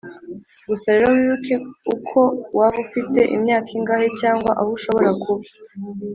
[0.67, 1.55] gusa rero wibuke,
[1.93, 2.19] uko
[2.57, 5.45] waba ufite imyaka ingahe cyangwa aho ushobora kuba...